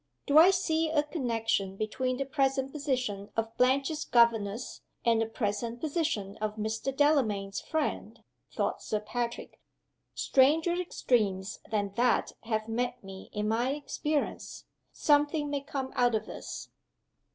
"Do 0.25 0.39
I 0.39 0.49
see 0.49 0.89
a 0.89 1.03
connection 1.03 1.75
between 1.77 2.17
the 2.17 2.25
present 2.25 2.71
position 2.71 3.29
of 3.37 3.55
Blanche's 3.55 4.03
governess, 4.03 4.81
and 5.05 5.21
the 5.21 5.27
present 5.27 5.79
position 5.79 6.37
of 6.37 6.55
Mr. 6.55 6.91
Delamayn's 6.91 7.61
'friend?'" 7.61 8.23
thought 8.51 8.81
Sir 8.81 8.99
Patrick. 8.99 9.59
"Stranger 10.15 10.73
extremes 10.73 11.59
than 11.69 11.93
that 11.97 12.31
have 12.45 12.67
met 12.67 13.03
me 13.03 13.29
in 13.31 13.47
my 13.47 13.73
experience. 13.73 14.65
Something 14.91 15.51
may 15.51 15.61
come 15.61 15.93
out 15.95 16.15
of 16.15 16.25
this." 16.25 16.71